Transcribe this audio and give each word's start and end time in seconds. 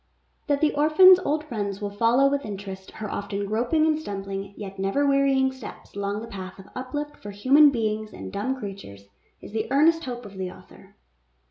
That 0.47 0.61
the 0.61 0.73
orphan's 0.73 1.19
old 1.19 1.43
friends 1.43 1.79
will 1.79 1.91
follow 1.91 2.27
with 2.27 2.43
interest, 2.43 2.89
her 2.89 3.07
often 3.07 3.45
groping 3.45 3.85
and 3.85 3.99
stumbling, 3.99 4.55
yet 4.57 4.79
never 4.79 5.01
V 5.03 5.05
PREFATORY 5.05 5.05
NOTE 5.05 5.09
wearying 5.09 5.51
steps 5.51 5.93
along 5.95 6.21
the 6.21 6.27
path 6.27 6.57
of 6.57 6.65
uplift 6.73 7.17
for 7.17 7.29
human 7.29 7.69
beings 7.69 8.11
and 8.11 8.33
dumb 8.33 8.55
creatures, 8.55 9.05
is 9.41 9.51
the 9.51 9.67
earnest 9.71 10.05
hope 10.05 10.25
of 10.25 10.39
the 10.39 10.49
author. 10.49 10.95